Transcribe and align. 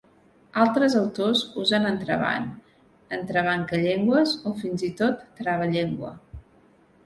Altres 0.63 0.95
autors 0.99 1.43
usen 1.63 1.85
entrebanc, 1.89 2.73
entrebancallengües 3.19 4.35
o 4.53 4.57
fins 4.65 4.89
i 4.91 4.93
tot 5.05 5.25
travallengua. 5.45 6.15